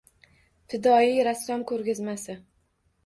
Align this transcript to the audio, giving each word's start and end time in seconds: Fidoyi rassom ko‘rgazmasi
Fidoyi 0.73 1.27
rassom 1.27 1.67
ko‘rgazmasi 1.73 2.37